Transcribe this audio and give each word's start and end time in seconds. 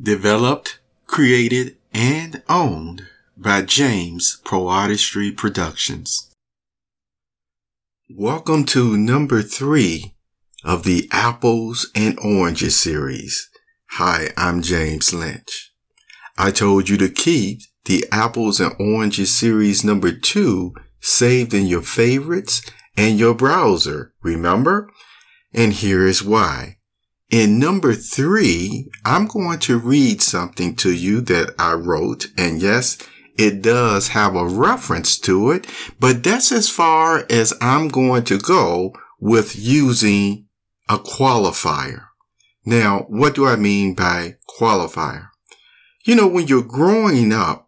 Developed, 0.00 0.78
created, 1.08 1.76
and 1.92 2.44
owned 2.48 3.08
by 3.36 3.62
James 3.62 4.40
PoeArtistry 4.44 5.36
Productions. 5.36 6.30
Welcome 8.08 8.62
to 8.66 8.96
number 8.96 9.42
three 9.42 10.14
of 10.62 10.84
the 10.84 11.08
Apples 11.10 11.90
and 11.96 12.16
Oranges 12.20 12.80
series. 12.80 13.50
Hi, 13.94 14.28
I'm 14.36 14.62
James 14.62 15.12
Lynch. 15.12 15.72
I 16.36 16.52
told 16.52 16.88
you 16.88 16.96
to 16.98 17.08
keep 17.08 17.62
the 17.86 18.04
Apples 18.12 18.60
and 18.60 18.76
Oranges 18.78 19.36
series 19.36 19.82
number 19.82 20.12
two 20.12 20.74
saved 21.00 21.52
in 21.52 21.66
your 21.66 21.82
favorites 21.82 22.62
and 22.96 23.18
your 23.18 23.34
browser, 23.34 24.14
remember? 24.22 24.92
And 25.52 25.72
here 25.72 26.06
is 26.06 26.22
why. 26.22 26.77
In 27.30 27.58
number 27.58 27.92
three, 27.92 28.88
I'm 29.04 29.26
going 29.26 29.58
to 29.60 29.78
read 29.78 30.22
something 30.22 30.74
to 30.76 30.92
you 30.92 31.20
that 31.22 31.54
I 31.58 31.74
wrote. 31.74 32.28
And 32.38 32.62
yes, 32.62 32.96
it 33.36 33.60
does 33.60 34.08
have 34.08 34.34
a 34.34 34.46
reference 34.46 35.18
to 35.20 35.50
it, 35.50 35.66
but 36.00 36.24
that's 36.24 36.50
as 36.50 36.70
far 36.70 37.26
as 37.28 37.52
I'm 37.60 37.88
going 37.88 38.24
to 38.24 38.38
go 38.38 38.94
with 39.20 39.56
using 39.56 40.46
a 40.88 40.98
qualifier. 40.98 42.06
Now, 42.64 43.04
what 43.08 43.34
do 43.34 43.46
I 43.46 43.56
mean 43.56 43.94
by 43.94 44.36
qualifier? 44.58 45.28
You 46.04 46.14
know, 46.14 46.26
when 46.26 46.46
you're 46.46 46.62
growing 46.62 47.32
up, 47.32 47.67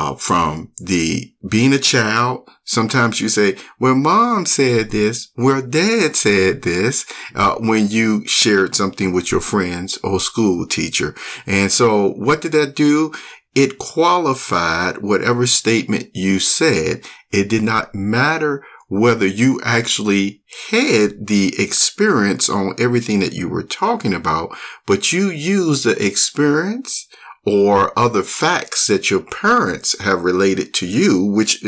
uh, 0.00 0.14
from 0.14 0.72
the 0.78 1.30
being 1.46 1.74
a 1.74 1.78
child. 1.78 2.48
Sometimes 2.64 3.20
you 3.20 3.28
say, 3.28 3.56
well, 3.78 3.94
mom 3.94 4.46
said 4.46 4.90
this. 4.90 5.30
Well, 5.36 5.60
dad 5.60 6.16
said 6.16 6.62
this, 6.62 7.04
uh, 7.34 7.56
when 7.58 7.88
you 7.88 8.26
shared 8.26 8.74
something 8.74 9.12
with 9.12 9.30
your 9.30 9.42
friends 9.42 9.98
or 10.02 10.18
school 10.18 10.66
teacher. 10.66 11.14
And 11.46 11.70
so 11.70 12.12
what 12.12 12.40
did 12.40 12.52
that 12.52 12.74
do? 12.74 13.12
It 13.54 13.76
qualified 13.78 14.98
whatever 14.98 15.46
statement 15.46 16.10
you 16.14 16.38
said. 16.38 17.04
It 17.30 17.50
did 17.50 17.62
not 17.62 17.94
matter 17.94 18.64
whether 18.88 19.26
you 19.26 19.60
actually 19.62 20.42
had 20.70 21.26
the 21.26 21.52
experience 21.58 22.48
on 22.48 22.74
everything 22.78 23.20
that 23.20 23.34
you 23.34 23.48
were 23.48 23.62
talking 23.62 24.14
about, 24.14 24.56
but 24.86 25.12
you 25.12 25.28
used 25.28 25.84
the 25.84 26.04
experience 26.04 27.06
or 27.44 27.98
other 27.98 28.22
facts 28.22 28.86
that 28.86 29.10
your 29.10 29.20
parents 29.20 29.98
have 30.00 30.22
related 30.24 30.74
to 30.74 30.86
you, 30.86 31.24
which, 31.24 31.64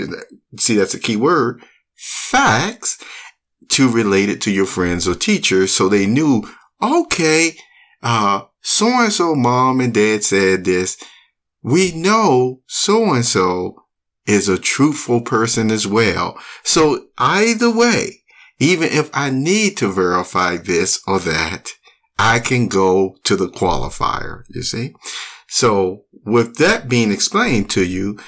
see, 0.58 0.76
that's 0.76 0.94
a 0.94 1.00
key 1.00 1.16
word, 1.16 1.62
facts 1.96 3.02
to 3.68 3.88
relate 3.88 4.28
it 4.28 4.40
to 4.42 4.50
your 4.50 4.66
friends 4.66 5.08
or 5.08 5.14
teachers. 5.14 5.72
So 5.72 5.88
they 5.88 6.06
knew, 6.06 6.42
okay, 6.82 7.56
uh, 8.02 8.42
so 8.60 8.86
and 8.86 9.12
so 9.12 9.34
mom 9.34 9.80
and 9.80 9.94
dad 9.94 10.24
said 10.24 10.64
this. 10.64 11.02
We 11.62 11.92
know 11.92 12.60
so 12.66 13.14
and 13.14 13.24
so 13.24 13.76
is 14.26 14.48
a 14.48 14.58
truthful 14.58 15.22
person 15.22 15.70
as 15.70 15.86
well. 15.86 16.38
So 16.64 17.06
either 17.18 17.70
way, 17.70 18.22
even 18.58 18.88
if 18.90 19.10
I 19.12 19.30
need 19.30 19.76
to 19.78 19.92
verify 19.92 20.56
this 20.56 21.00
or 21.06 21.18
that, 21.20 21.70
I 22.18 22.38
can 22.38 22.68
go 22.68 23.16
to 23.24 23.36
the 23.36 23.48
qualifier, 23.48 24.42
you 24.48 24.62
see? 24.62 24.94
So 25.52 26.04
with 26.24 26.56
that 26.56 26.88
being 26.88 27.12
explained 27.12 27.68
to 27.72 27.84
you, 27.84 28.18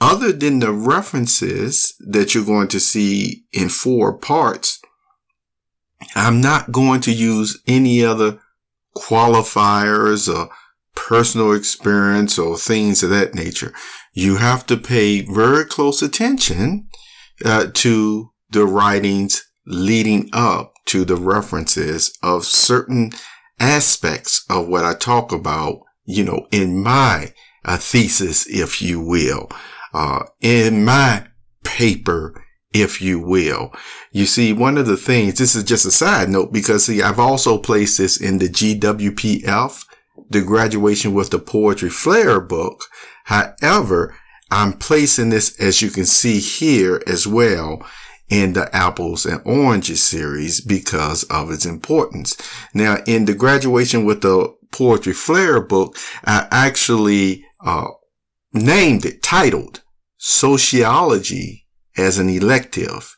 other 0.00 0.32
than 0.32 0.60
the 0.60 0.72
references 0.72 1.94
that 2.00 2.34
you're 2.34 2.42
going 2.42 2.68
to 2.68 2.80
see 2.80 3.44
in 3.52 3.68
four 3.68 4.16
parts, 4.16 4.80
I'm 6.16 6.40
not 6.40 6.72
going 6.72 7.02
to 7.02 7.12
use 7.12 7.60
any 7.66 8.02
other 8.02 8.40
qualifiers 8.96 10.26
or 10.26 10.48
personal 10.96 11.52
experience 11.52 12.38
or 12.38 12.56
things 12.56 13.02
of 13.02 13.10
that 13.10 13.34
nature. 13.34 13.74
You 14.14 14.36
have 14.36 14.64
to 14.68 14.78
pay 14.78 15.20
very 15.20 15.66
close 15.66 16.00
attention 16.00 16.88
uh, 17.44 17.66
to 17.74 18.30
the 18.48 18.64
writings 18.64 19.44
leading 19.66 20.30
up 20.32 20.72
to 20.86 21.04
the 21.04 21.16
references 21.16 22.16
of 22.22 22.46
certain 22.46 23.10
aspects 23.60 24.46
of 24.48 24.66
what 24.66 24.86
I 24.86 24.94
talk 24.94 25.30
about 25.30 25.80
you 26.04 26.24
know, 26.24 26.46
in 26.50 26.82
my 26.82 27.32
uh, 27.64 27.76
thesis, 27.76 28.46
if 28.46 28.82
you 28.82 29.00
will, 29.00 29.48
uh, 29.92 30.24
in 30.40 30.84
my 30.84 31.26
paper, 31.62 32.42
if 32.72 33.00
you 33.00 33.20
will. 33.20 33.72
You 34.12 34.26
see, 34.26 34.52
one 34.52 34.76
of 34.76 34.86
the 34.86 34.96
things, 34.96 35.38
this 35.38 35.54
is 35.54 35.64
just 35.64 35.86
a 35.86 35.90
side 35.90 36.28
note 36.28 36.52
because 36.52 36.86
see, 36.86 37.02
I've 37.02 37.20
also 37.20 37.56
placed 37.58 37.98
this 37.98 38.20
in 38.20 38.38
the 38.38 38.48
GWPF, 38.48 39.84
the 40.28 40.42
graduation 40.42 41.14
with 41.14 41.30
the 41.30 41.38
poetry 41.38 41.90
flair 41.90 42.40
book. 42.40 42.84
However, 43.24 44.16
I'm 44.50 44.74
placing 44.74 45.30
this, 45.30 45.58
as 45.58 45.80
you 45.80 45.90
can 45.90 46.04
see 46.04 46.38
here 46.38 47.02
as 47.06 47.26
well, 47.26 47.84
in 48.28 48.54
the 48.54 48.74
apples 48.74 49.26
and 49.26 49.40
oranges 49.44 50.02
series 50.02 50.60
because 50.60 51.24
of 51.24 51.50
its 51.50 51.66
importance. 51.66 52.36
Now, 52.72 52.98
in 53.06 53.26
the 53.26 53.34
graduation 53.34 54.04
with 54.04 54.22
the 54.22 54.54
poetry 54.72 55.12
flair 55.12 55.60
book, 55.60 55.96
I 56.24 56.48
actually 56.50 57.44
uh, 57.64 57.88
named 58.52 59.04
it, 59.04 59.22
titled 59.22 59.82
Sociology 60.16 61.66
as 61.96 62.18
an 62.18 62.28
Elective. 62.28 63.16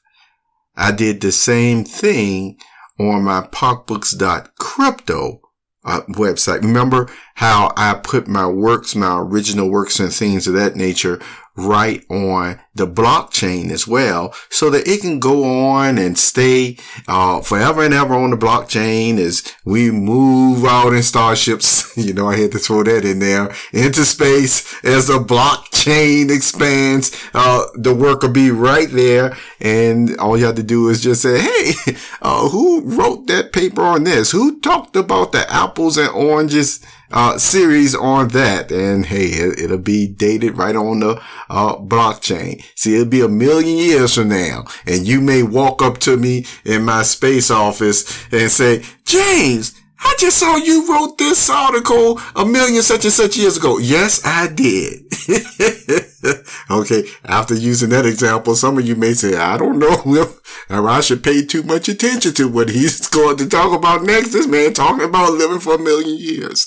I 0.76 0.92
did 0.92 1.20
the 1.20 1.32
same 1.32 1.84
thing 1.84 2.58
on 2.98 3.22
my 3.22 3.42
pockbooks.crypto 3.42 5.40
uh, 5.84 6.00
website. 6.08 6.62
Remember 6.62 7.08
how 7.36 7.72
I 7.76 7.94
put 7.94 8.26
my 8.26 8.46
works, 8.46 8.94
my 8.94 9.18
original 9.18 9.70
works 9.70 10.00
and 10.00 10.12
things 10.12 10.46
of 10.46 10.54
that 10.54 10.76
nature 10.76 11.20
right 11.56 12.04
on 12.10 12.60
the 12.74 12.86
blockchain 12.86 13.70
as 13.70 13.88
well 13.88 14.34
so 14.50 14.68
that 14.70 14.86
it 14.86 15.00
can 15.00 15.18
go 15.18 15.44
on 15.44 15.96
and 15.96 16.18
stay 16.18 16.76
uh, 17.08 17.40
forever 17.40 17.82
and 17.82 17.94
ever 17.94 18.14
on 18.14 18.30
the 18.30 18.36
blockchain 18.36 19.18
as 19.18 19.42
we 19.64 19.90
move 19.90 20.64
out 20.64 20.92
in 20.92 21.02
starships. 21.02 21.96
you 21.96 22.12
know, 22.12 22.28
I 22.28 22.36
had 22.36 22.52
to 22.52 22.58
throw 22.58 22.82
that 22.84 23.04
in 23.04 23.18
there 23.18 23.54
into 23.72 24.04
space 24.04 24.84
as 24.84 25.06
the 25.06 25.18
blockchain 25.18 26.30
expands. 26.30 27.16
Uh, 27.32 27.64
the 27.74 27.94
work 27.94 28.22
will 28.22 28.30
be 28.30 28.50
right 28.50 28.90
there. 28.90 29.36
And 29.60 30.16
all 30.18 30.36
you 30.36 30.44
have 30.44 30.56
to 30.56 30.62
do 30.62 30.88
is 30.88 31.02
just 31.02 31.22
say, 31.22 31.40
Hey, 31.40 31.96
uh, 32.22 32.48
who 32.50 32.82
wrote 32.82 33.26
that 33.28 33.52
paper 33.52 33.82
on 33.82 34.04
this? 34.04 34.30
Who 34.30 34.60
talked 34.60 34.96
about 34.96 35.32
the 35.32 35.50
apples 35.50 35.96
and 35.96 36.10
oranges? 36.10 36.80
Uh, 37.10 37.38
series 37.38 37.94
on 37.94 38.28
that. 38.28 38.70
And 38.70 39.06
hey, 39.06 39.26
it, 39.26 39.70
will 39.70 39.78
be 39.78 40.06
dated 40.06 40.56
right 40.56 40.76
on 40.76 41.00
the 41.00 41.22
uh, 41.48 41.76
blockchain. 41.76 42.64
See, 42.74 42.94
it'll 42.94 43.06
be 43.06 43.20
a 43.20 43.28
million 43.28 43.76
years 43.76 44.14
from 44.14 44.28
now. 44.28 44.64
And 44.86 45.06
you 45.06 45.20
may 45.20 45.42
walk 45.42 45.82
up 45.82 45.98
to 45.98 46.16
me 46.16 46.46
in 46.64 46.84
my 46.84 47.02
space 47.02 47.50
office 47.50 48.26
and 48.32 48.50
say, 48.50 48.84
James, 49.04 49.80
I 49.98 50.14
just 50.18 50.38
saw 50.38 50.56
you 50.56 50.92
wrote 50.92 51.18
this 51.18 51.48
article 51.48 52.20
a 52.34 52.44
million 52.44 52.82
such 52.82 53.04
and 53.04 53.12
such 53.12 53.36
years 53.36 53.56
ago. 53.56 53.78
Yes, 53.78 54.20
I 54.24 54.48
did. 54.48 55.04
okay. 56.70 57.04
After 57.24 57.54
using 57.54 57.90
that 57.90 58.06
example, 58.06 58.54
some 58.54 58.78
of 58.78 58.86
you 58.86 58.96
may 58.96 59.12
say, 59.12 59.36
I 59.36 59.56
don't 59.56 59.78
know 59.78 60.02
if 60.06 60.70
I 60.70 61.00
should 61.00 61.22
pay 61.22 61.44
too 61.44 61.62
much 61.62 61.88
attention 61.88 62.32
to 62.34 62.48
what 62.48 62.68
he's 62.68 63.08
going 63.10 63.36
to 63.38 63.48
talk 63.48 63.76
about 63.76 64.02
next. 64.02 64.32
This 64.32 64.46
man 64.46 64.72
talking 64.72 65.04
about 65.04 65.32
living 65.32 65.60
for 65.60 65.74
a 65.74 65.78
million 65.78 66.16
years. 66.18 66.66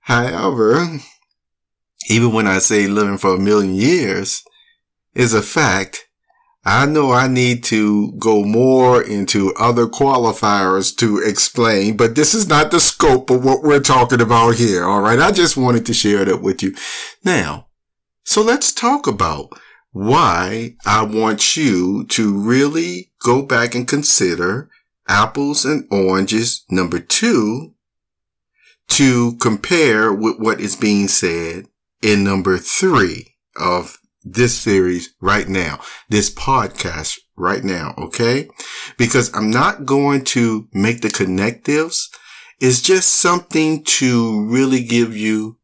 However, 0.00 1.00
even 2.08 2.32
when 2.32 2.46
I 2.46 2.58
say 2.58 2.86
living 2.86 3.18
for 3.18 3.34
a 3.34 3.38
million 3.38 3.74
years 3.74 4.42
is 5.14 5.34
a 5.34 5.42
fact, 5.42 6.06
I 6.68 6.84
know 6.84 7.12
I 7.12 7.28
need 7.28 7.62
to 7.64 8.10
go 8.18 8.42
more 8.42 9.00
into 9.00 9.54
other 9.54 9.86
qualifiers 9.86 10.94
to 10.96 11.18
explain, 11.18 11.96
but 11.96 12.16
this 12.16 12.34
is 12.34 12.48
not 12.48 12.72
the 12.72 12.80
scope 12.80 13.30
of 13.30 13.44
what 13.44 13.62
we're 13.62 13.78
talking 13.78 14.20
about 14.20 14.56
here. 14.56 14.84
All 14.84 15.00
right. 15.00 15.20
I 15.20 15.30
just 15.30 15.56
wanted 15.56 15.86
to 15.86 15.94
share 15.94 16.24
that 16.24 16.42
with 16.42 16.64
you. 16.64 16.74
Now, 17.22 17.65
so 18.26 18.42
let's 18.42 18.72
talk 18.72 19.06
about 19.06 19.48
why 19.92 20.74
I 20.84 21.04
want 21.04 21.56
you 21.56 22.04
to 22.08 22.36
really 22.36 23.12
go 23.22 23.42
back 23.42 23.74
and 23.74 23.88
consider 23.88 24.68
apples 25.08 25.64
and 25.64 25.86
oranges 25.90 26.64
number 26.68 26.98
two 26.98 27.72
to 28.88 29.36
compare 29.36 30.12
with 30.12 30.38
what 30.38 30.60
is 30.60 30.76
being 30.76 31.08
said 31.08 31.66
in 32.02 32.24
number 32.24 32.58
three 32.58 33.36
of 33.58 33.98
this 34.22 34.58
series 34.58 35.14
right 35.20 35.48
now, 35.48 35.80
this 36.08 36.28
podcast 36.34 37.18
right 37.36 37.62
now. 37.62 37.94
Okay. 37.96 38.48
Because 38.98 39.34
I'm 39.34 39.50
not 39.50 39.86
going 39.86 40.24
to 40.24 40.68
make 40.72 41.00
the 41.00 41.10
connectives. 41.10 42.10
It's 42.60 42.82
just 42.82 43.12
something 43.12 43.84
to 43.84 44.44
really 44.46 44.82
give 44.82 45.16
you 45.16 45.58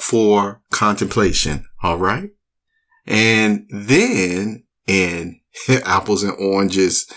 for 0.00 0.62
contemplation. 0.70 1.66
All 1.82 1.98
right. 1.98 2.30
And 3.06 3.66
then 3.70 4.64
in 4.86 5.40
apples 5.84 6.22
and 6.22 6.36
oranges 6.38 7.10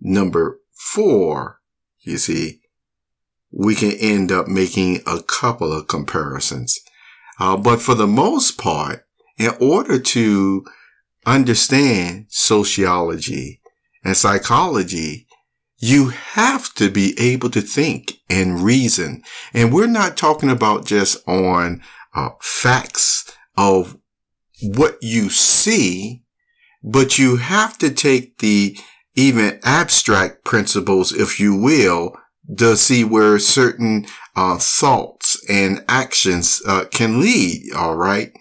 number 0.00 0.60
four, 0.72 1.60
you 2.00 2.18
see, 2.18 2.60
we 3.52 3.74
can 3.74 3.92
end 3.92 4.32
up 4.32 4.48
making 4.48 5.00
a 5.06 5.22
couple 5.22 5.72
of 5.72 5.88
comparisons. 5.88 6.78
Uh, 7.38 7.56
but 7.56 7.80
for 7.80 7.94
the 7.94 8.06
most 8.06 8.58
part, 8.58 9.06
in 9.38 9.52
order 9.60 9.98
to 9.98 10.64
understand 11.26 12.26
sociology 12.28 13.60
and 14.04 14.16
psychology, 14.16 15.26
you 15.78 16.10
have 16.10 16.72
to 16.74 16.90
be 16.90 17.14
able 17.18 17.50
to 17.50 17.60
think 17.60 18.14
and 18.30 18.60
reason. 18.60 19.22
And 19.52 19.72
we're 19.72 19.86
not 19.86 20.16
talking 20.16 20.48
about 20.48 20.86
just 20.86 21.26
on 21.28 21.82
uh, 22.14 22.30
facts 22.40 23.30
of 23.56 23.96
what 24.62 24.96
you 25.00 25.28
see, 25.30 26.22
but 26.82 27.18
you 27.18 27.36
have 27.36 27.78
to 27.78 27.90
take 27.90 28.38
the 28.38 28.76
even 29.14 29.60
abstract 29.62 30.44
principles, 30.44 31.12
if 31.12 31.38
you 31.38 31.54
will, 31.54 32.16
to 32.58 32.76
see 32.76 33.04
where 33.04 33.38
certain 33.38 34.06
uh, 34.34 34.56
thoughts 34.58 35.38
and 35.48 35.84
actions 35.88 36.62
uh, 36.66 36.84
can 36.90 37.20
lead. 37.20 37.72
All 37.74 37.96
right. 37.96 38.32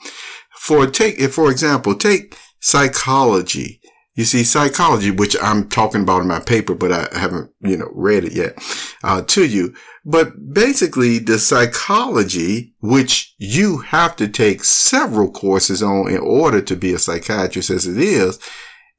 For 0.57 0.87
take, 0.87 1.19
for 1.31 1.51
example, 1.51 1.95
take 1.95 2.37
psychology. 2.59 3.80
You 4.13 4.25
see, 4.25 4.43
psychology, 4.43 5.09
which 5.09 5.37
I'm 5.41 5.69
talking 5.69 6.01
about 6.01 6.21
in 6.21 6.27
my 6.27 6.39
paper, 6.39 6.75
but 6.75 6.91
I 6.91 7.07
haven't, 7.17 7.51
you 7.61 7.77
know, 7.77 7.89
read 7.93 8.25
it 8.25 8.33
yet, 8.33 8.57
uh, 9.03 9.21
to 9.21 9.45
you. 9.45 9.73
But 10.03 10.53
basically, 10.53 11.19
the 11.19 11.39
psychology, 11.39 12.73
which 12.81 13.33
you 13.37 13.79
have 13.79 14.17
to 14.17 14.27
take 14.27 14.65
several 14.65 15.31
courses 15.31 15.81
on 15.81 16.09
in 16.09 16.17
order 16.17 16.61
to 16.61 16.75
be 16.75 16.93
a 16.93 16.99
psychiatrist 16.99 17.69
as 17.69 17.87
it 17.87 17.97
is, 17.97 18.37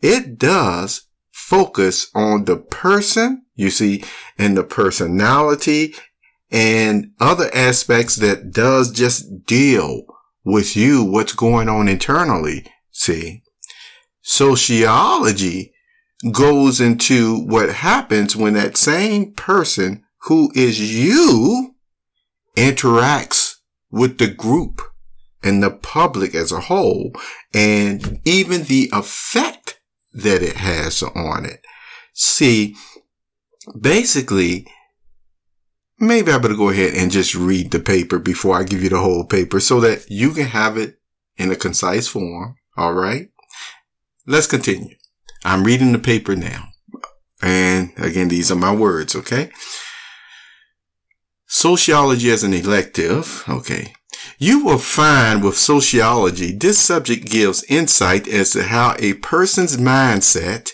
it 0.01 0.39
does 0.39 1.09
focus 1.31 2.11
on 2.15 2.47
the 2.47 2.57
person, 2.57 3.45
you 3.55 3.69
see, 3.69 4.03
and 4.39 4.57
the 4.57 4.65
personality 4.65 5.95
and 6.51 7.13
other 7.19 7.51
aspects 7.55 8.17
that 8.17 8.53
does 8.53 8.91
just 8.91 9.47
deal 9.47 10.05
with 10.45 10.77
you, 10.77 11.03
what's 11.03 11.33
going 11.33 11.69
on 11.69 11.89
internally. 11.89 12.67
See, 12.91 13.42
sociology 14.23 15.73
goes 16.31 16.81
into 16.81 17.45
what 17.45 17.69
happens 17.69 18.37
when 18.37 18.55
that 18.55 18.77
same 18.77 19.33
person 19.33 20.05
who 20.23 20.51
is 20.55 20.81
you 20.81 21.75
interacts 22.57 23.57
with 23.91 24.19
the 24.19 24.29
group 24.29 24.81
and 25.43 25.63
the 25.63 25.71
public 25.71 26.35
as 26.35 26.53
a 26.53 26.61
whole 26.61 27.13
and 27.53 28.21
even 28.25 28.65
the 28.65 28.89
effect 28.93 29.81
that 30.13 30.43
it 30.43 30.57
has 30.57 31.03
on 31.03 31.45
it. 31.45 31.65
See, 32.15 32.77
basically, 33.81 34.67
maybe 35.99 36.31
I 36.31 36.39
better 36.39 36.55
go 36.55 36.69
ahead 36.69 36.95
and 36.95 37.11
just 37.11 37.35
read 37.35 37.71
the 37.71 37.81
paper 37.81 38.19
before 38.19 38.57
I 38.57 38.63
give 38.63 38.83
you 38.83 38.91
the 38.91 39.01
whole 39.01 39.25
paper 39.25 39.59
so 39.59 39.81
that 39.81 40.09
you 40.09 40.31
can 40.31 40.47
have 40.47 40.77
it 40.77 40.97
in 41.37 41.51
a 41.51 41.57
concise 41.57 42.07
form. 42.07 42.55
All 42.77 42.95
right. 42.95 43.32
Let's 44.27 44.47
continue. 44.47 44.95
I'm 45.45 45.65
reading 45.65 45.93
the 45.93 45.99
paper 45.99 46.37
now. 46.37 46.69
And 47.43 47.93
again, 47.97 48.29
these 48.29 48.53
are 48.53 48.57
my 48.57 48.73
words. 48.73 49.17
Okay. 49.17 49.51
Sociology 51.47 52.31
as 52.31 52.45
an 52.45 52.55
elective. 52.55 53.45
Okay. 53.49 53.93
You 54.39 54.65
will 54.65 54.79
find 54.79 55.43
with 55.43 55.57
sociology, 55.57 56.53
this 56.53 56.79
subject 56.79 57.27
gives 57.29 57.65
insight 57.65 58.29
as 58.29 58.53
to 58.53 58.65
how 58.65 58.95
a 58.99 59.15
person's 59.15 59.77
mindset, 59.77 60.71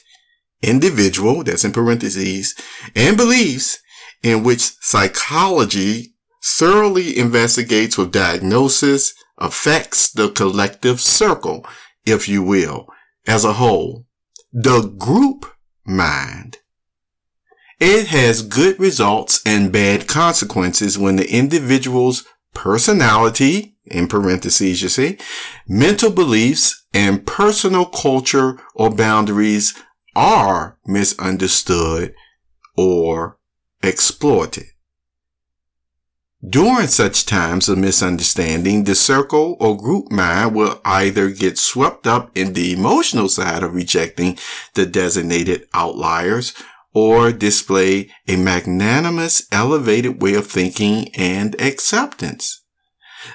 individual, 0.63 1.43
that's 1.43 1.65
in 1.65 1.73
parentheses, 1.73 2.55
and 2.95 3.17
beliefs 3.17 3.79
in 4.23 4.43
which 4.43 4.73
psychology 4.81 6.15
thoroughly 6.45 7.17
investigates 7.19 7.97
with 7.97 8.13
diagnosis 8.13 9.15
affects 9.39 10.11
the 10.11 10.31
collective 10.31 11.01
circle, 11.01 11.65
if 12.05 12.29
you 12.29 12.43
will, 12.43 12.87
as 13.29 13.45
a 13.45 13.53
whole. 13.53 14.07
The 14.53 14.83
group 14.99 15.47
mind. 15.85 16.57
It 17.79 18.09
has 18.09 18.43
good 18.43 18.81
results 18.81 19.41
and 19.47 19.71
bad 19.71 20.09
consequences 20.09 20.99
when 20.99 21.17
the 21.17 21.31
individual's 21.31 22.25
personality, 22.55 23.77
in 23.87 24.09
parentheses, 24.09 24.83
you 24.83 24.89
see, 24.89 25.19
mental 25.69 26.11
beliefs 26.11 26.87
and 26.93 27.25
personal 27.25 27.85
culture 27.85 28.59
or 28.75 28.91
boundaries 28.91 29.75
are 30.17 30.79
misunderstood 30.87 32.15
or 32.77 33.39
exploited. 33.83 34.65
During 36.49 36.87
such 36.87 37.27
times 37.27 37.69
of 37.69 37.79
misunderstanding, 37.79 38.85
the 38.85 38.95
circle 38.95 39.57
or 39.59 39.77
group 39.77 40.11
mind 40.11 40.55
will 40.55 40.81
either 40.85 41.31
get 41.31 41.59
swept 41.59 42.07
up 42.07 42.31
in 42.37 42.53
the 42.53 42.73
emotional 42.73 43.29
side 43.29 43.65
of 43.65 43.75
rejecting 43.75 44.39
the 44.75 44.87
designated 44.87 45.67
outliers 45.75 46.55
or 46.95 47.33
display 47.33 48.11
a 48.29 48.37
magnanimous, 48.37 49.47
elevated 49.51 50.23
way 50.23 50.35
of 50.35 50.47
thinking 50.47 51.09
and 51.17 51.61
acceptance. 51.61 52.63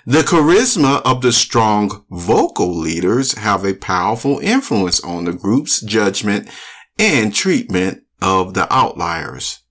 The 0.05 0.21
charisma 0.21 1.01
of 1.03 1.21
the 1.21 1.33
strong 1.33 2.05
vocal 2.09 2.73
leaders 2.73 3.33
have 3.33 3.65
a 3.65 3.73
powerful 3.73 4.39
influence 4.39 5.01
on 5.01 5.25
the 5.25 5.33
group's 5.33 5.81
judgment 5.81 6.49
and 6.97 7.35
treatment 7.35 8.03
of 8.21 8.53
the 8.53 8.73
outliers. 8.73 9.62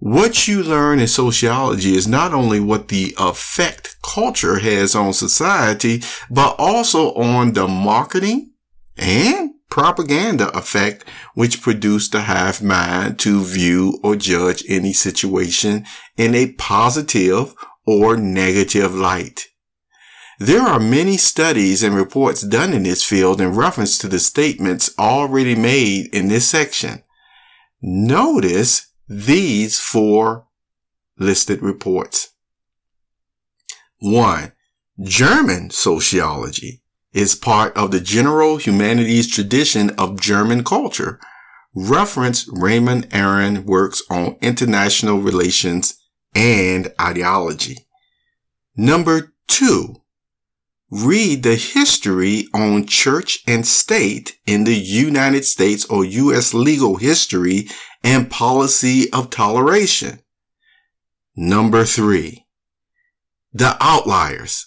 What 0.00 0.48
you 0.48 0.62
learn 0.62 0.98
in 0.98 1.08
sociology 1.08 1.94
is 1.94 2.08
not 2.08 2.32
only 2.32 2.58
what 2.58 2.88
the 2.88 3.14
effect 3.18 3.96
culture 4.02 4.58
has 4.58 4.94
on 4.94 5.12
society, 5.12 6.02
but 6.30 6.56
also 6.58 7.12
on 7.12 7.52
the 7.52 7.68
marketing 7.68 8.54
and 8.96 9.50
propaganda 9.68 10.48
effect, 10.56 11.04
which 11.34 11.60
produce 11.60 12.08
the 12.08 12.22
hive 12.22 12.62
mind 12.62 13.18
to 13.20 13.44
view 13.44 14.00
or 14.02 14.16
judge 14.16 14.64
any 14.70 14.94
situation 14.94 15.84
in 16.16 16.34
a 16.34 16.52
positive 16.52 17.54
or 17.86 18.16
negative 18.16 18.94
light. 18.94 19.48
There 20.38 20.62
are 20.62 20.80
many 20.80 21.18
studies 21.18 21.82
and 21.82 21.94
reports 21.94 22.40
done 22.40 22.72
in 22.72 22.84
this 22.84 23.04
field 23.04 23.38
in 23.38 23.54
reference 23.54 23.98
to 23.98 24.08
the 24.08 24.18
statements 24.18 24.94
already 24.98 25.54
made 25.54 26.06
in 26.14 26.28
this 26.28 26.48
section. 26.48 27.02
Notice 27.82 28.89
these 29.10 29.80
four 29.80 30.46
listed 31.18 31.60
reports. 31.62 32.30
One, 33.98 34.52
German 35.02 35.70
sociology 35.70 36.82
is 37.12 37.34
part 37.34 37.76
of 37.76 37.90
the 37.90 38.00
general 38.00 38.58
humanities 38.58 39.28
tradition 39.28 39.90
of 39.98 40.20
German 40.20 40.62
culture. 40.62 41.18
Reference 41.74 42.48
Raymond 42.52 43.08
Aron 43.10 43.66
works 43.66 44.00
on 44.08 44.36
international 44.40 45.18
relations 45.18 46.00
and 46.32 46.92
ideology. 47.00 47.78
Number 48.76 49.34
two, 49.48 49.96
read 50.88 51.42
the 51.42 51.56
history 51.56 52.46
on 52.54 52.86
church 52.86 53.40
and 53.46 53.66
state 53.66 54.38
in 54.46 54.62
the 54.62 54.76
United 54.76 55.44
States 55.44 55.84
or 55.86 56.04
U.S. 56.04 56.54
legal 56.54 56.96
history 56.96 57.66
and 58.02 58.30
policy 58.30 59.10
of 59.12 59.30
toleration. 59.30 60.20
Number 61.36 61.84
three, 61.84 62.46
the 63.52 63.76
outliers 63.80 64.66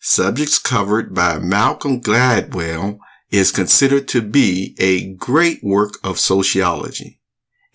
subjects 0.00 0.58
covered 0.58 1.14
by 1.14 1.38
Malcolm 1.38 2.00
Gladwell 2.00 2.98
is 3.30 3.50
considered 3.50 4.06
to 4.08 4.22
be 4.22 4.76
a 4.78 5.14
great 5.14 5.62
work 5.62 5.94
of 6.04 6.18
sociology. 6.18 7.20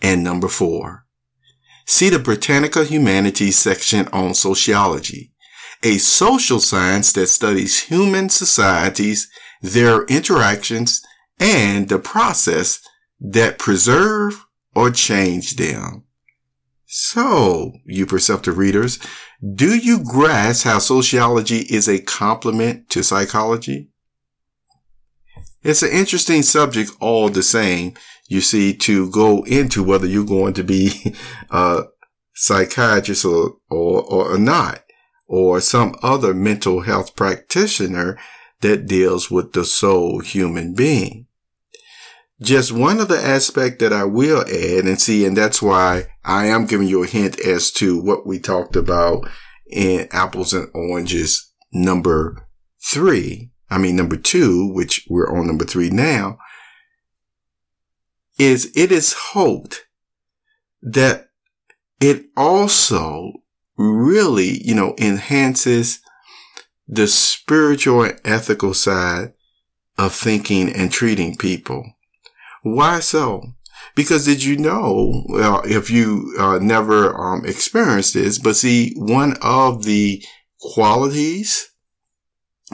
And 0.00 0.24
number 0.24 0.48
four, 0.48 1.06
see 1.86 2.08
the 2.08 2.18
Britannica 2.18 2.84
Humanities 2.84 3.58
section 3.58 4.08
on 4.12 4.34
sociology, 4.34 5.32
a 5.82 5.98
social 5.98 6.60
science 6.60 7.12
that 7.12 7.26
studies 7.26 7.84
human 7.84 8.28
societies, 8.28 9.28
their 9.60 10.04
interactions, 10.04 11.02
and 11.38 11.88
the 11.88 11.98
process 11.98 12.80
that 13.20 13.58
preserve 13.58 14.46
or 14.80 14.90
change 14.90 15.56
them. 15.56 16.04
So, 16.86 17.72
you 17.84 18.06
perceptive 18.06 18.56
readers, 18.56 18.98
do 19.54 19.76
you 19.76 20.02
grasp 20.02 20.64
how 20.64 20.78
sociology 20.78 21.58
is 21.58 21.86
a 21.86 22.00
complement 22.00 22.88
to 22.90 23.02
psychology? 23.02 23.90
It's 25.62 25.82
an 25.82 25.90
interesting 25.90 26.42
subject 26.42 26.92
all 26.98 27.28
the 27.28 27.42
same, 27.42 27.92
you 28.28 28.40
see, 28.40 28.74
to 28.78 29.10
go 29.10 29.42
into 29.44 29.84
whether 29.84 30.06
you're 30.06 30.24
going 30.24 30.54
to 30.54 30.64
be 30.64 31.14
a 31.50 31.54
uh, 31.54 31.82
psychiatrist 32.34 33.26
or, 33.26 33.56
or, 33.68 34.02
or 34.32 34.38
not, 34.38 34.82
or 35.26 35.60
some 35.60 35.94
other 36.02 36.32
mental 36.32 36.80
health 36.80 37.14
practitioner 37.14 38.18
that 38.62 38.86
deals 38.86 39.30
with 39.30 39.52
the 39.52 39.66
soul 39.66 40.20
human 40.20 40.74
being. 40.74 41.26
Just 42.42 42.72
one 42.72 43.00
other 43.00 43.16
aspect 43.16 43.80
that 43.80 43.92
I 43.92 44.04
will 44.04 44.42
add 44.42 44.86
and 44.86 45.00
see, 45.00 45.26
and 45.26 45.36
that's 45.36 45.60
why 45.60 46.06
I 46.24 46.46
am 46.46 46.66
giving 46.66 46.88
you 46.88 47.02
a 47.02 47.06
hint 47.06 47.38
as 47.40 47.70
to 47.72 48.00
what 48.00 48.26
we 48.26 48.38
talked 48.38 48.76
about 48.76 49.28
in 49.66 50.08
apples 50.10 50.52
and 50.52 50.68
oranges 50.74 51.52
number 51.72 52.48
three. 52.82 53.50
I 53.68 53.78
mean, 53.78 53.94
number 53.94 54.16
two, 54.16 54.72
which 54.72 55.06
we're 55.08 55.30
on 55.30 55.46
number 55.46 55.64
three 55.64 55.90
now, 55.90 56.38
is 58.38 58.72
it 58.74 58.90
is 58.90 59.12
hoped 59.12 59.86
that 60.82 61.28
it 62.00 62.24
also 62.36 63.32
really, 63.76 64.66
you 64.66 64.74
know, 64.74 64.94
enhances 64.98 66.00
the 66.88 67.06
spiritual 67.06 68.02
and 68.02 68.20
ethical 68.24 68.74
side 68.74 69.34
of 69.98 70.14
thinking 70.14 70.72
and 70.72 70.90
treating 70.90 71.36
people. 71.36 71.84
Why 72.62 73.00
so? 73.00 73.42
Because 73.94 74.26
did 74.26 74.44
you 74.44 74.56
know, 74.56 75.24
well, 75.28 75.62
if 75.64 75.90
you 75.90 76.34
uh, 76.38 76.58
never 76.58 77.16
um, 77.16 77.44
experienced 77.44 78.14
this, 78.14 78.38
but 78.38 78.56
see, 78.56 78.94
one 78.96 79.36
of 79.42 79.84
the 79.84 80.22
qualities, 80.60 81.70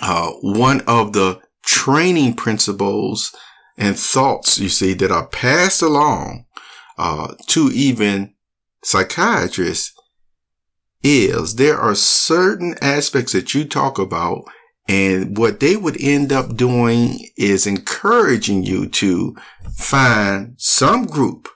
uh, 0.02 0.30
one 0.42 0.82
of 0.82 1.12
the 1.12 1.40
training 1.64 2.34
principles 2.34 3.34
and 3.78 3.96
thoughts, 3.96 4.58
you 4.58 4.68
see, 4.68 4.94
that 4.94 5.10
are 5.10 5.28
passed 5.28 5.82
along 5.82 6.46
uh, 6.98 7.34
to 7.46 7.70
even 7.72 8.34
psychiatrists 8.82 9.92
is 11.02 11.54
there 11.54 11.78
are 11.78 11.94
certain 11.94 12.74
aspects 12.82 13.32
that 13.32 13.54
you 13.54 13.64
talk 13.64 13.98
about 13.98 14.44
and 14.88 15.36
what 15.36 15.60
they 15.60 15.76
would 15.76 16.00
end 16.00 16.32
up 16.32 16.56
doing 16.56 17.28
is 17.36 17.66
encouraging 17.66 18.62
you 18.62 18.88
to 18.88 19.36
find 19.72 20.54
some 20.58 21.06
group, 21.06 21.48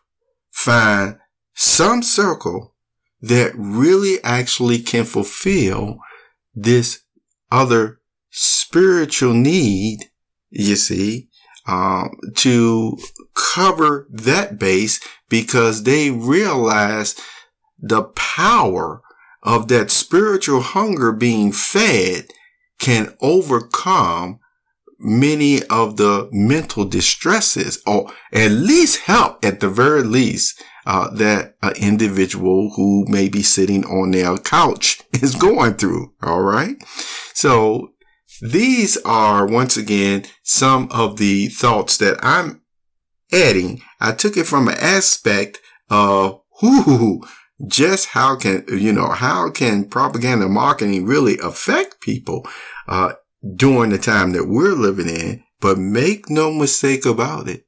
find 0.51 1.19
some 1.55 2.03
circle 2.03 2.75
that 3.21 3.53
really 3.55 4.23
actually 4.25 4.79
can 4.79 5.05
fulfill 5.05 5.99
this 6.55 7.05
other 7.53 8.01
spiritual 8.31 9.35
need, 9.35 10.11
you 10.51 10.75
see, 10.75 11.29
um, 11.67 12.11
to 12.35 12.99
cover 13.35 14.09
that 14.11 14.59
base 14.59 14.99
because 15.29 15.85
they 15.85 16.11
realize 16.11 17.15
the 17.79 18.03
power 18.03 19.03
of 19.43 19.69
that 19.69 19.91
spiritual 19.91 20.61
hunger 20.61 21.13
being 21.13 21.53
fed 21.53 22.27
can 22.81 23.15
overcome 23.21 24.41
many 24.99 25.63
of 25.65 25.97
the 25.97 26.29
mental 26.33 26.85
distresses 26.85 27.81
or 27.87 28.13
at 28.33 28.51
least 28.51 29.01
help 29.03 29.43
at 29.45 29.61
the 29.61 29.69
very 29.69 30.03
least 30.03 30.63
uh, 30.87 31.09
that 31.11 31.57
an 31.63 31.73
individual 31.77 32.73
who 32.77 33.07
may 33.09 33.29
be 33.29 33.43
sitting 33.43 33.85
on 33.85 34.11
their 34.11 34.37
couch 34.39 35.01
is 35.13 35.35
going 35.35 35.75
through. 35.75 36.13
All 36.23 36.43
right. 36.43 36.77
So 37.33 37.93
these 38.43 38.97
are 39.05 39.47
once 39.47 39.77
again 39.77 40.25
some 40.43 40.89
of 40.91 41.19
the 41.19 41.49
thoughts 41.49 41.97
that 41.99 42.19
I'm 42.23 42.63
adding. 43.33 43.83
I 44.01 44.13
took 44.13 44.37
it 44.37 44.47
from 44.47 44.69
an 44.69 44.79
aspect 44.79 45.61
of 45.89 46.43
who 46.61 47.23
just 47.67 48.09
how 48.09 48.37
can, 48.37 48.65
you 48.69 48.93
know, 48.93 49.09
how 49.09 49.51
can 49.51 49.85
propaganda 49.85 50.49
marketing 50.49 51.05
really 51.05 51.39
affect 51.39 52.01
people, 52.01 52.47
uh, 52.89 53.13
during 53.57 53.91
the 53.91 53.99
time 53.99 54.33
that 54.33 54.49
we're 54.49 54.75
living 54.75 55.09
in? 55.09 55.43
But 55.61 55.79
make 55.79 56.31
no 56.31 56.53
mistake 56.53 57.05
about 57.05 57.49
it. 57.49 57.67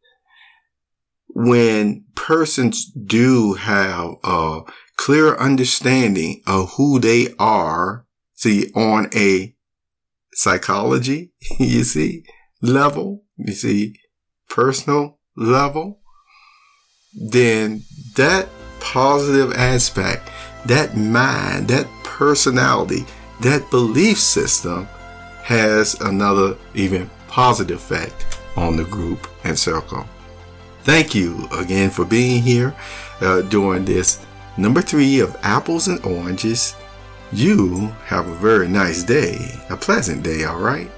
When 1.28 2.04
persons 2.14 2.90
do 2.90 3.54
have 3.54 4.12
a 4.24 4.60
clear 4.96 5.36
understanding 5.36 6.42
of 6.46 6.72
who 6.76 6.98
they 6.98 7.34
are, 7.38 8.06
see, 8.34 8.70
on 8.74 9.08
a 9.14 9.54
psychology, 10.32 11.32
you 11.58 11.84
see, 11.84 12.24
level, 12.60 13.24
you 13.36 13.52
see, 13.52 13.96
personal 14.48 15.18
level, 15.36 16.00
then 17.14 17.82
that 18.16 18.48
positive 18.82 19.52
aspect, 19.54 20.30
that 20.66 20.96
mind, 20.96 21.68
that 21.68 21.86
personality, 22.04 23.06
that 23.40 23.70
belief 23.70 24.18
system 24.18 24.86
has 25.42 25.94
another 26.00 26.56
even 26.74 27.08
positive 27.28 27.76
effect 27.76 28.38
on 28.56 28.76
the 28.76 28.84
group 28.84 29.28
and 29.44 29.58
circle. 29.58 30.06
Thank 30.82 31.14
you 31.14 31.48
again 31.52 31.90
for 31.90 32.04
being 32.04 32.42
here 32.42 32.74
uh, 33.20 33.42
during 33.42 33.84
this 33.84 34.24
number 34.56 34.82
three 34.82 35.20
of 35.20 35.36
apples 35.42 35.88
and 35.88 36.04
oranges. 36.04 36.74
You 37.32 37.86
have 38.04 38.28
a 38.28 38.34
very 38.34 38.68
nice 38.68 39.02
day, 39.02 39.38
a 39.70 39.76
pleasant 39.76 40.22
day, 40.22 40.44
all 40.44 40.58
right? 40.58 40.90